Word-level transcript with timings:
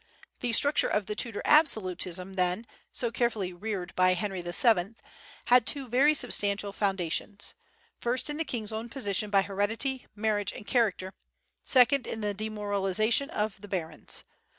The 0.39 0.51
structure 0.51 0.87
of 0.87 1.05
the 1.05 1.13
Tudor 1.13 1.43
absolutism, 1.45 2.33
then, 2.33 2.65
so 2.91 3.11
carefully 3.11 3.53
reared 3.53 3.93
by 3.95 4.15
Henry 4.15 4.41
VII, 4.41 4.95
had 5.45 5.67
two 5.67 5.87
very 5.87 6.15
substantial 6.15 6.73
foundations, 6.73 7.53
first 7.99 8.27
in 8.27 8.37
the 8.37 8.43
king's 8.43 8.71
own 8.71 8.89
position 8.89 9.29
by 9.29 9.43
heredity, 9.43 10.07
marriage 10.15 10.53
and 10.53 10.65
character; 10.65 11.13
second, 11.63 12.07
in 12.07 12.21
the 12.21 12.33
demoralization 12.33 13.29
of 13.29 13.61
the 13.61 13.67
barons. 13.67 14.23